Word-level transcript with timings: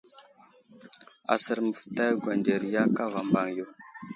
Asər 1.33 1.57
məftay 1.67 2.11
gwanderiya 2.21 2.81
kava 2.95 3.21
mbaŋ 3.27 3.47
yo. 3.57 3.65